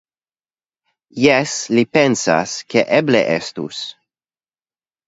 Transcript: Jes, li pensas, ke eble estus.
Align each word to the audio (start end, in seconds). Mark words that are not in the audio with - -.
Jes, 1.25 1.53
li 1.75 1.85
pensas, 1.99 2.57
ke 2.73 2.87
eble 3.03 3.25
estus. 3.39 3.87